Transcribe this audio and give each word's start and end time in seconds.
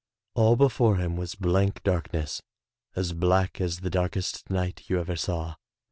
All 0.33 0.55
before 0.55 0.95
him 0.95 1.15
was 1.15 1.35
blank 1.35 1.83
darkness, 1.83 2.41
as 2.95 3.13
black 3.13 3.61
as 3.61 3.81
the 3.81 3.91
darkest 3.91 4.49
night 4.49 4.81
you 4.87 4.99
ever 4.99 5.15
saw. 5.15 5.57